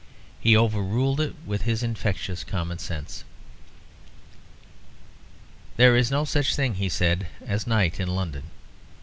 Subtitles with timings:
[0.39, 3.23] He overruled it with his infectious common sense.
[5.77, 8.45] "There is no such thing," he said, "as night in London.